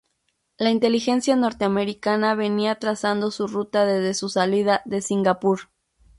La 0.57 0.71
inteligencia 0.71 1.35
norteamericana 1.35 2.33
venía 2.33 2.79
trazando 2.79 3.29
su 3.29 3.45
ruta 3.45 3.85
desde 3.85 4.15
su 4.15 4.29
salida 4.29 4.81
de 4.85 4.99
Singapur. 4.99 5.69